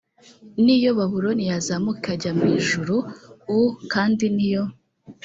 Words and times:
niyo 0.63 0.89
babuloni 0.97 1.43
yazamuka 1.51 1.97
ikajya 2.01 2.31
mu 2.37 2.45
ijuru 2.59 2.95
u 3.57 3.61
kandi 3.91 4.25
niyo 4.35 4.63